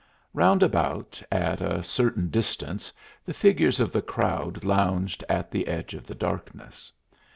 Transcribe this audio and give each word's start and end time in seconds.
Round 0.33 0.63
about, 0.63 1.21
at 1.31 1.61
a 1.61 1.83
certain 1.83 2.31
distance, 2.31 2.91
the 3.23 3.35
figures 3.35 3.79
of 3.79 3.91
the 3.91 4.01
crowd 4.01 4.63
lounged 4.63 5.23
at 5.29 5.51
the 5.51 5.67
edge 5.67 5.93
of 5.93 6.07
the 6.07 6.15
darkness. 6.15 6.91